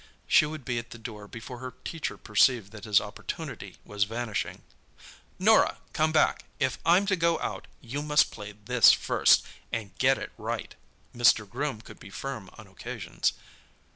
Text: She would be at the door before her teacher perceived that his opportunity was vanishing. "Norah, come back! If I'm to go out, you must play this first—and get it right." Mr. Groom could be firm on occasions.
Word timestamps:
She 0.25 0.47
would 0.47 0.65
be 0.65 0.79
at 0.79 0.89
the 0.89 0.97
door 0.97 1.27
before 1.27 1.59
her 1.59 1.75
teacher 1.83 2.17
perceived 2.17 2.71
that 2.71 2.85
his 2.85 2.99
opportunity 2.99 3.77
was 3.85 4.05
vanishing. 4.05 4.63
"Norah, 5.37 5.77
come 5.93 6.11
back! 6.11 6.45
If 6.59 6.79
I'm 6.83 7.05
to 7.05 7.15
go 7.15 7.39
out, 7.39 7.67
you 7.81 8.01
must 8.01 8.31
play 8.31 8.53
this 8.53 8.91
first—and 8.91 9.95
get 9.99 10.17
it 10.17 10.31
right." 10.39 10.73
Mr. 11.15 11.47
Groom 11.47 11.81
could 11.81 11.99
be 11.99 12.09
firm 12.09 12.49
on 12.57 12.65
occasions. 12.65 13.33